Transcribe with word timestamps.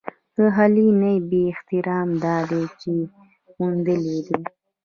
د 0.35 0.37
خلي 0.55 0.87
نه 1.01 1.11
بې 1.29 1.41
اختياره 1.53 1.99
داد 2.23 2.49
ئې 2.59 2.97
موندلے 3.57 4.17
دے۔ 4.27 4.39